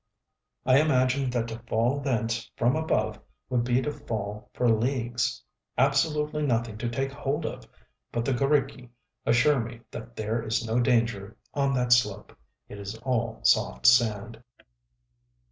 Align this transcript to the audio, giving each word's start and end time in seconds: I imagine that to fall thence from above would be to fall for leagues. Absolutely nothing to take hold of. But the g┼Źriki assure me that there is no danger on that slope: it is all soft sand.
I 0.65 0.79
imagine 0.79 1.29
that 1.29 1.47
to 1.49 1.59
fall 1.67 1.99
thence 1.99 2.49
from 2.57 2.75
above 2.75 3.19
would 3.51 3.63
be 3.63 3.83
to 3.83 3.91
fall 3.91 4.49
for 4.51 4.67
leagues. 4.67 5.43
Absolutely 5.77 6.41
nothing 6.41 6.79
to 6.79 6.89
take 6.89 7.11
hold 7.11 7.45
of. 7.45 7.67
But 8.11 8.25
the 8.25 8.31
g┼Źriki 8.33 8.89
assure 9.27 9.59
me 9.59 9.81
that 9.91 10.15
there 10.15 10.41
is 10.41 10.65
no 10.65 10.79
danger 10.79 11.37
on 11.53 11.75
that 11.75 11.93
slope: 11.93 12.35
it 12.67 12.79
is 12.79 12.97
all 13.03 13.41
soft 13.43 13.85
sand. 13.85 14.41